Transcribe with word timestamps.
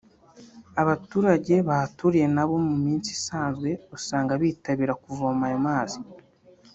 Abaturage 0.81 1.55
bahaturiye 1.67 2.27
nabo 2.35 2.55
mu 2.67 2.75
minsi 2.85 3.09
isanzwe 3.17 3.69
usanga 3.97 4.31
bitabira 4.41 4.93
kuvoma 5.03 5.43
ayo 5.49 5.59
mazi 5.67 5.99